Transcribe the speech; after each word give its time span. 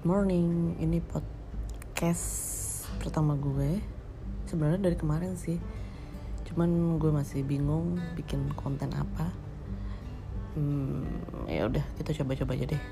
Good 0.00 0.16
morning, 0.16 0.80
ini 0.80 0.96
podcast 1.04 2.24
pertama 3.04 3.36
gue. 3.36 3.84
Sebenarnya 4.48 4.80
dari 4.80 4.96
kemarin 4.96 5.36
sih, 5.36 5.60
cuman 6.48 6.96
gue 6.96 7.12
masih 7.12 7.44
bingung 7.44 8.00
bikin 8.16 8.48
konten 8.56 8.88
apa. 8.96 9.28
Hmm, 10.56 11.04
ya 11.44 11.68
udah 11.68 11.84
kita 12.00 12.16
coba-coba 12.16 12.56
aja 12.56 12.72
deh. 12.72 12.82